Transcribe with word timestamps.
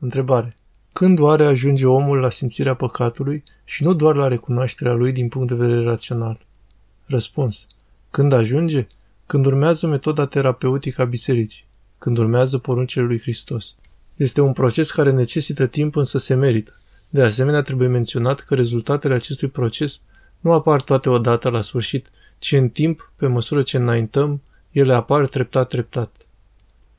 Întrebare. 0.00 0.54
Când 0.92 1.18
oare 1.18 1.44
ajunge 1.44 1.86
omul 1.86 2.18
la 2.18 2.30
simțirea 2.30 2.74
păcatului 2.74 3.42
și 3.64 3.82
nu 3.82 3.94
doar 3.94 4.14
la 4.14 4.28
recunoașterea 4.28 4.92
lui 4.92 5.12
din 5.12 5.28
punct 5.28 5.48
de 5.48 5.54
vedere 5.54 5.82
rațional? 5.82 6.46
Răspuns. 7.06 7.66
Când 8.10 8.32
ajunge? 8.32 8.86
Când 9.26 9.46
urmează 9.46 9.86
metoda 9.86 10.26
terapeutică 10.26 11.02
a 11.02 11.04
bisericii. 11.04 11.66
Când 11.98 12.18
urmează 12.18 12.58
poruncile 12.58 13.04
lui 13.04 13.20
Hristos. 13.20 13.74
Este 14.16 14.40
un 14.40 14.52
proces 14.52 14.90
care 14.90 15.10
necesită 15.10 15.66
timp, 15.66 15.96
însă 15.96 16.18
se 16.18 16.34
merită. 16.34 16.72
De 17.10 17.22
asemenea, 17.22 17.62
trebuie 17.62 17.88
menționat 17.88 18.40
că 18.40 18.54
rezultatele 18.54 19.14
acestui 19.14 19.48
proces 19.48 20.00
nu 20.40 20.52
apar 20.52 20.82
toate 20.82 21.08
odată 21.08 21.48
la 21.48 21.60
sfârșit, 21.60 22.10
ci 22.38 22.52
în 22.52 22.68
timp, 22.68 23.12
pe 23.16 23.26
măsură 23.26 23.62
ce 23.62 23.76
înaintăm, 23.76 24.42
ele 24.70 24.94
apar 24.94 25.26
treptat-treptat. 25.26 26.26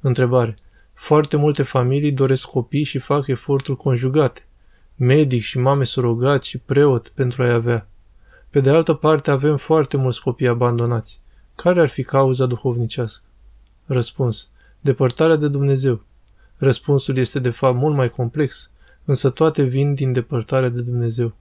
Întrebare. 0.00 0.56
Foarte 0.98 1.36
multe 1.36 1.62
familii 1.62 2.12
doresc 2.12 2.46
copii 2.46 2.82
și 2.82 2.98
fac 2.98 3.26
eforturi 3.26 3.76
conjugate, 3.76 4.46
medic 4.94 5.42
și 5.42 5.58
mame 5.58 5.84
surogați 5.84 6.48
și 6.48 6.58
preot 6.58 7.08
pentru 7.08 7.42
a-i 7.42 7.50
avea. 7.50 7.88
Pe 8.50 8.60
de 8.60 8.70
altă 8.70 8.94
parte, 8.94 9.30
avem 9.30 9.56
foarte 9.56 9.96
mulți 9.96 10.20
copii 10.20 10.48
abandonați. 10.48 11.20
Care 11.54 11.80
ar 11.80 11.88
fi 11.88 12.02
cauza 12.02 12.46
duhovnicească? 12.46 13.24
Răspuns. 13.86 14.50
Depărtarea 14.80 15.36
de 15.36 15.48
Dumnezeu. 15.48 16.04
Răspunsul 16.56 17.16
este 17.16 17.38
de 17.38 17.50
fapt 17.50 17.76
mult 17.76 17.96
mai 17.96 18.10
complex, 18.10 18.70
însă 19.04 19.30
toate 19.30 19.62
vin 19.62 19.94
din 19.94 20.12
depărtarea 20.12 20.68
de 20.68 20.82
Dumnezeu. 20.82 21.34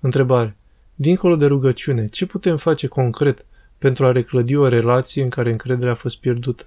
Întrebare. 0.00 0.56
Dincolo 0.94 1.36
de 1.36 1.46
rugăciune, 1.46 2.06
ce 2.06 2.26
putem 2.26 2.56
face 2.56 2.86
concret 2.86 3.46
pentru 3.78 4.06
a 4.06 4.12
reclădi 4.12 4.56
o 4.56 4.68
relație 4.68 5.22
în 5.22 5.28
care 5.28 5.50
încrederea 5.50 5.92
a 5.92 5.94
fost 5.94 6.16
pierdută? 6.16 6.64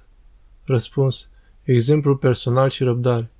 Răspuns. 0.64 1.30
Exemplul 1.64 2.16
personal 2.16 2.70
și 2.70 2.84
răbdare. 2.84 3.32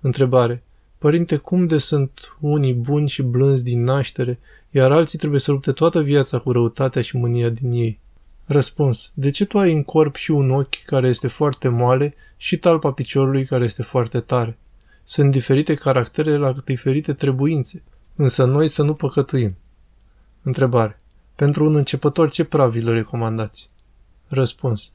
Întrebare. 0.00 0.62
Părinte, 0.98 1.36
cum 1.36 1.66
de 1.66 1.78
sunt 1.78 2.36
unii 2.40 2.74
buni 2.74 3.08
și 3.08 3.22
blânzi 3.22 3.64
din 3.64 3.82
naștere, 3.82 4.38
iar 4.70 4.92
alții 4.92 5.18
trebuie 5.18 5.40
să 5.40 5.50
lupte 5.50 5.72
toată 5.72 6.02
viața 6.02 6.38
cu 6.38 6.52
răutatea 6.52 7.02
și 7.02 7.16
mânia 7.16 7.48
din 7.48 7.72
ei? 7.72 8.00
Răspuns. 8.44 9.12
De 9.14 9.30
ce 9.30 9.44
tu 9.44 9.58
ai 9.58 9.72
în 9.72 9.82
corp 9.82 10.14
și 10.14 10.30
un 10.30 10.50
ochi 10.50 10.82
care 10.84 11.08
este 11.08 11.28
foarte 11.28 11.68
moale 11.68 12.14
și 12.36 12.58
talpa 12.58 12.92
piciorului 12.92 13.44
care 13.44 13.64
este 13.64 13.82
foarte 13.82 14.20
tare? 14.20 14.58
Sunt 15.04 15.30
diferite 15.30 15.74
caractere 15.74 16.36
la 16.36 16.52
diferite 16.64 17.12
trebuințe, 17.12 17.82
însă 18.16 18.44
noi 18.44 18.68
să 18.68 18.82
nu 18.82 18.94
păcătuim. 18.94 19.56
Întrebare. 20.42 20.96
Pentru 21.34 21.64
un 21.66 21.74
începător, 21.74 22.30
ce 22.30 22.44
pravi 22.44 22.80
le 22.80 22.92
recomandați? 22.92 23.66
Răspuns. 24.26 24.92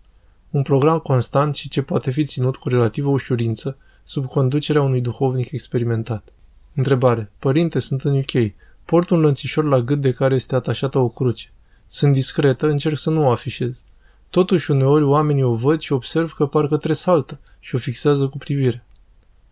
Un 0.53 0.61
program 0.61 0.99
constant 0.99 1.55
și 1.55 1.69
ce 1.69 1.81
poate 1.81 2.11
fi 2.11 2.23
ținut 2.23 2.55
cu 2.55 2.69
relativă 2.69 3.09
ușurință, 3.09 3.77
sub 4.03 4.25
conducerea 4.25 4.81
unui 4.81 5.01
duhovnic 5.01 5.51
experimentat. 5.51 6.33
Întrebare. 6.75 7.31
Părinte, 7.39 7.79
sunt 7.79 8.01
în 8.01 8.17
UK. 8.17 8.53
Port 8.85 9.09
un 9.09 9.19
lănțișor 9.19 9.63
la 9.63 9.79
gât 9.79 10.01
de 10.01 10.11
care 10.11 10.35
este 10.35 10.55
atașată 10.55 10.99
o 10.99 11.09
cruce. 11.09 11.51
Sunt 11.87 12.13
discretă, 12.13 12.67
încerc 12.67 12.97
să 12.97 13.09
nu 13.09 13.25
o 13.25 13.31
afișez. 13.31 13.83
Totuși, 14.29 14.71
uneori 14.71 15.03
oamenii 15.03 15.43
o 15.43 15.53
văd 15.53 15.79
și 15.79 15.93
observ 15.93 16.31
că 16.31 16.45
parcă 16.45 16.77
tresaltă 16.77 17.39
și 17.59 17.75
o 17.75 17.77
fixează 17.77 18.27
cu 18.27 18.37
privire. 18.37 18.85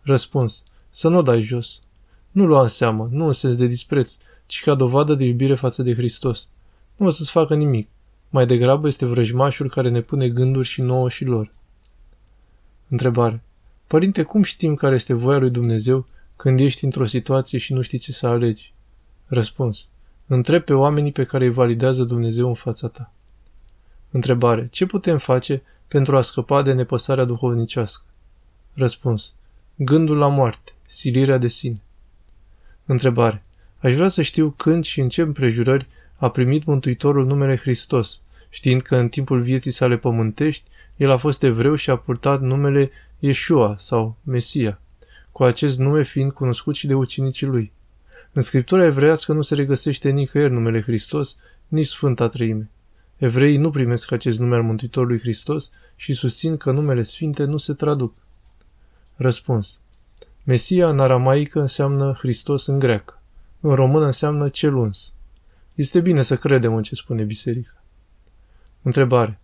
Răspuns. 0.02 0.64
Să 0.90 1.08
nu 1.08 1.18
o 1.18 1.22
dai 1.22 1.40
jos. 1.40 1.80
Nu 2.30 2.46
lua 2.46 2.62
în 2.62 2.68
seamă, 2.68 3.08
nu 3.10 3.26
în 3.26 3.32
sens 3.32 3.56
de 3.56 3.66
dispreț, 3.66 4.16
ci 4.46 4.62
ca 4.62 4.74
dovadă 4.74 5.14
de 5.14 5.24
iubire 5.24 5.54
față 5.54 5.82
de 5.82 5.94
Hristos. 5.94 6.48
Nu 6.96 7.06
o 7.06 7.10
să-ți 7.10 7.30
facă 7.30 7.54
nimic. 7.54 7.88
Mai 8.32 8.46
degrabă 8.46 8.86
este 8.86 9.06
vrăjmașul 9.06 9.68
care 9.68 9.88
ne 9.88 10.00
pune 10.00 10.28
gânduri 10.28 10.66
și 10.66 10.80
nouă 10.80 11.08
și 11.08 11.24
lor. 11.24 11.52
Întrebare. 12.88 13.42
Părinte, 13.86 14.22
cum 14.22 14.42
știm 14.42 14.74
care 14.74 14.94
este 14.94 15.12
voia 15.12 15.38
lui 15.38 15.50
Dumnezeu 15.50 16.06
când 16.36 16.60
ești 16.60 16.84
într-o 16.84 17.04
situație 17.04 17.58
și 17.58 17.72
nu 17.72 17.80
știi 17.80 17.98
ce 17.98 18.12
să 18.12 18.26
alegi? 18.26 18.74
Răspuns. 19.26 19.88
Întreb 20.26 20.62
pe 20.62 20.72
oamenii 20.72 21.12
pe 21.12 21.24
care 21.24 21.44
îi 21.44 21.50
validează 21.50 22.04
Dumnezeu 22.04 22.48
în 22.48 22.54
fața 22.54 22.88
ta. 22.88 23.12
Întrebare. 24.10 24.68
Ce 24.70 24.86
putem 24.86 25.18
face 25.18 25.62
pentru 25.88 26.16
a 26.16 26.22
scăpa 26.22 26.62
de 26.62 26.72
nepăsarea 26.72 27.24
duhovnicească? 27.24 28.04
Răspuns. 28.74 29.34
Gândul 29.76 30.16
la 30.16 30.28
moarte, 30.28 30.72
silirea 30.86 31.38
de 31.38 31.48
sine. 31.48 31.82
Întrebare. 32.84 33.42
Aș 33.78 33.94
vrea 33.94 34.08
să 34.08 34.22
știu 34.22 34.50
când 34.50 34.84
și 34.84 35.00
în 35.00 35.08
ce 35.08 35.22
împrejurări 35.22 35.86
a 36.22 36.30
primit 36.30 36.64
Mântuitorul 36.64 37.26
numele 37.26 37.56
Hristos, 37.56 38.20
știind 38.48 38.82
că 38.82 38.96
în 38.96 39.08
timpul 39.08 39.40
vieții 39.40 39.70
sale 39.70 39.96
pământești, 39.96 40.70
el 40.96 41.10
a 41.10 41.16
fost 41.16 41.42
evreu 41.42 41.74
și 41.74 41.90
a 41.90 41.96
purtat 41.96 42.40
numele 42.40 42.90
Yeshua 43.18 43.74
sau 43.78 44.16
Mesia, 44.24 44.80
cu 45.32 45.42
acest 45.42 45.78
nume 45.78 46.02
fiind 46.02 46.32
cunoscut 46.32 46.74
și 46.74 46.86
de 46.86 46.94
ucenicii 46.94 47.46
lui. 47.46 47.72
În 48.32 48.42
scriptura 48.42 48.84
evreiască 48.84 49.32
nu 49.32 49.42
se 49.42 49.54
regăsește 49.54 50.10
nicăieri 50.10 50.52
numele 50.52 50.82
Hristos, 50.82 51.36
nici 51.68 51.86
Sfânta 51.86 52.28
Treime. 52.28 52.70
Evreii 53.16 53.56
nu 53.56 53.70
primesc 53.70 54.12
acest 54.12 54.38
nume 54.38 54.54
al 54.54 54.62
Mântuitorului 54.62 55.18
Hristos 55.18 55.70
și 55.96 56.12
susțin 56.12 56.56
că 56.56 56.70
numele 56.70 57.02
Sfinte 57.02 57.44
nu 57.44 57.56
se 57.56 57.72
traduc. 57.72 58.14
Răspuns. 59.16 59.80
Mesia 60.44 60.88
în 60.88 60.98
aramaică 60.98 61.60
înseamnă 61.60 62.12
Hristos 62.18 62.66
în 62.66 62.78
greacă. 62.78 63.20
În 63.60 63.74
română 63.74 64.04
înseamnă 64.04 64.48
cel 64.48 64.74
uns. 64.74 65.12
Este 65.74 66.00
bine 66.00 66.22
să 66.22 66.36
credem 66.36 66.74
în 66.74 66.82
ce 66.82 66.94
spune 66.94 67.22
biserica. 67.22 67.84
Întrebare. 68.82 69.40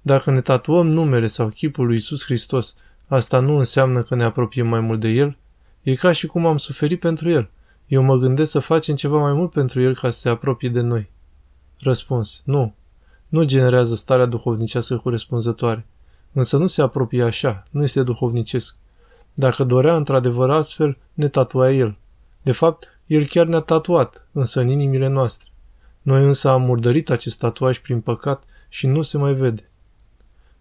Dacă 0.00 0.30
ne 0.30 0.40
tatuăm 0.40 0.86
numele 0.86 1.26
sau 1.26 1.48
chipul 1.48 1.86
lui 1.86 1.96
Isus 1.96 2.24
Hristos, 2.24 2.76
asta 3.06 3.40
nu 3.40 3.58
înseamnă 3.58 4.02
că 4.02 4.14
ne 4.14 4.24
apropiem 4.24 4.66
mai 4.66 4.80
mult 4.80 5.00
de 5.00 5.08
El? 5.08 5.36
E 5.82 5.94
ca 5.94 6.12
și 6.12 6.26
cum 6.26 6.46
am 6.46 6.56
suferit 6.56 7.00
pentru 7.00 7.28
El. 7.28 7.50
Eu 7.86 8.02
mă 8.02 8.16
gândesc 8.16 8.50
să 8.50 8.58
facem 8.58 8.94
ceva 8.94 9.18
mai 9.18 9.32
mult 9.32 9.50
pentru 9.50 9.80
El 9.80 9.94
ca 9.94 10.10
să 10.10 10.18
se 10.18 10.28
apropie 10.28 10.68
de 10.68 10.80
noi. 10.80 11.10
Răspuns. 11.78 12.42
Nu. 12.44 12.74
Nu 13.28 13.44
generează 13.44 13.94
starea 13.94 14.26
duhovnicească 14.26 14.96
corespunzătoare. 14.96 15.86
Însă 16.32 16.56
nu 16.56 16.66
se 16.66 16.82
apropie 16.82 17.22
așa, 17.22 17.62
nu 17.70 17.82
este 17.82 18.02
duhovnicesc. 18.02 18.76
Dacă 19.34 19.64
dorea 19.64 19.96
într-adevăr 19.96 20.50
astfel, 20.50 20.98
ne 21.12 21.28
tatua 21.28 21.70
El. 21.70 21.96
De 22.42 22.52
fapt, 22.52 23.00
El 23.06 23.26
chiar 23.26 23.46
ne-a 23.46 23.60
tatuat, 23.60 24.26
însă 24.32 24.60
în 24.60 24.68
inimile 24.68 25.06
noastre. 25.06 25.51
Noi 26.02 26.24
însă 26.24 26.48
am 26.48 26.62
murdărit 26.62 27.10
acest 27.10 27.38
tatuaj 27.38 27.78
prin 27.78 28.00
păcat 28.00 28.44
și 28.68 28.86
nu 28.86 29.02
se 29.02 29.18
mai 29.18 29.34
vede. 29.34 29.70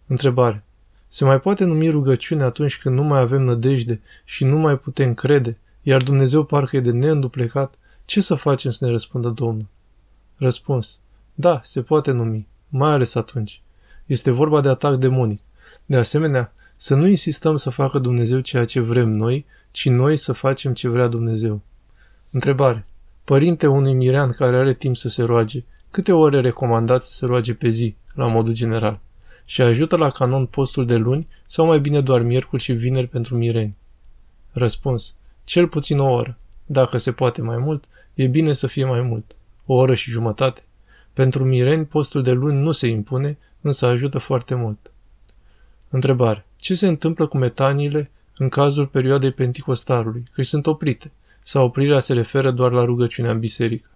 Întrebare. 0.08 0.64
Se 1.08 1.24
mai 1.24 1.40
poate 1.40 1.64
numi 1.64 1.90
rugăciune 1.90 2.44
atunci 2.44 2.78
când 2.78 2.96
nu 2.96 3.04
mai 3.04 3.20
avem 3.20 3.42
nădejde 3.42 4.02
și 4.26 4.44
nu 4.44 4.58
mai 4.58 4.78
putem 4.78 5.14
crede, 5.14 5.58
iar 5.82 6.04
Dumnezeu 6.04 6.44
parcă 6.44 6.76
e 6.78 6.80
de 6.80 6.92
neînduplecat? 6.92 7.76
Ce 8.06 8.22
să 8.22 8.36
facem 8.36 8.72
să 8.72 8.86
ne 8.86 8.92
răspundă 8.92 9.30
Domnul? 9.30 9.68
Răspuns. 10.38 11.00
Da, 11.34 11.62
se 11.64 11.82
poate 11.82 12.12
numi, 12.12 12.48
mai 12.70 12.92
ales 12.92 13.16
atunci. 13.16 13.62
Este 14.06 14.32
vorba 14.32 14.62
de 14.62 14.70
atac 14.70 14.96
demonic. 14.96 15.42
De 15.86 15.98
asemenea, 15.98 16.54
să 16.76 16.96
nu 16.96 17.08
insistăm 17.08 17.58
să 17.58 17.70
facă 17.70 18.00
Dumnezeu 18.00 18.40
ceea 18.40 18.66
ce 18.66 18.80
vrem 18.80 19.10
noi, 19.10 19.46
ci 19.72 19.90
noi 19.90 20.18
să 20.18 20.34
facem 20.34 20.74
ce 20.74 20.88
vrea 20.88 21.08
Dumnezeu. 21.08 21.62
Întrebare. 22.32 22.86
Părinte 23.32 23.68
unui 23.68 23.94
mirean 23.94 24.32
care 24.32 24.56
are 24.56 24.74
timp 24.74 24.98
să 24.98 25.10
se 25.10 25.24
roage, 25.24 25.64
câte 25.92 26.12
ore 26.12 26.40
recomandați 26.40 27.08
să 27.08 27.14
se 27.14 27.26
roage 27.26 27.54
pe 27.54 27.70
zi, 27.70 27.96
la 28.14 28.28
modul 28.28 28.54
general? 28.54 29.00
Și 29.46 29.62
ajută 29.62 29.96
la 29.96 30.10
canon 30.10 30.46
postul 30.46 30.86
de 30.86 30.96
luni 30.96 31.28
sau 31.46 31.66
mai 31.66 31.80
bine 31.80 32.02
doar 32.02 32.22
miercuri 32.22 32.62
și 32.62 32.74
vineri 32.74 33.08
pentru 33.08 33.36
mireni? 33.36 33.78
Răspuns. 34.52 35.16
Cel 35.44 35.68
puțin 35.68 36.00
o 36.00 36.12
oră. 36.12 36.38
Dacă 36.66 36.98
se 36.98 37.12
poate 37.12 37.42
mai 37.42 37.58
mult, 37.58 37.86
e 38.14 38.28
bine 38.28 38.54
să 38.54 38.68
fie 38.68 38.86
mai 38.86 39.02
mult. 39.02 39.36
O 39.66 39.74
oră 39.74 39.94
și 39.94 40.10
jumătate. 40.10 40.62
Pentru 41.14 41.46
mireni, 41.46 41.86
postul 41.86 42.24
de 42.24 42.32
luni 42.32 42.62
nu 42.62 42.72
se 42.72 42.88
impune, 42.88 43.38
însă 43.62 43.86
ajută 43.86 44.18
foarte 44.18 44.56
mult. 44.56 44.92
Întrebare. 45.90 46.46
Ce 46.56 46.74
se 46.74 46.88
întâmplă 46.88 47.28
cu 47.28 47.38
metaniile 47.38 48.12
în 48.38 48.50
cazul 48.50 48.88
perioadei 48.88 49.32
Penticostarului, 49.32 50.24
că 50.32 50.44
sunt 50.44 50.68
oprite? 50.68 51.12
Sau 51.44 51.66
oprirea 51.66 52.00
se 52.00 52.14
referă 52.14 52.52
doar 52.52 52.72
la 52.72 52.84
rugăciunea 52.84 53.32
în 53.32 53.40
biserică? 53.40 53.90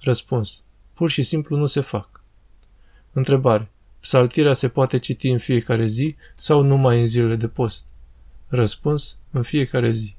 Răspuns. 0.00 0.62
Pur 0.94 1.10
și 1.10 1.22
simplu 1.22 1.56
nu 1.56 1.66
se 1.66 1.80
fac. 1.80 2.24
Întrebare. 3.12 3.70
Psaltirea 4.00 4.52
se 4.52 4.68
poate 4.68 4.98
citi 4.98 5.28
în 5.28 5.38
fiecare 5.38 5.86
zi 5.86 6.16
sau 6.34 6.60
numai 6.60 7.00
în 7.00 7.06
zilele 7.06 7.36
de 7.36 7.48
post? 7.48 7.84
Răspuns. 8.48 9.16
În 9.30 9.42
fiecare 9.42 9.90
zi. 9.90 10.16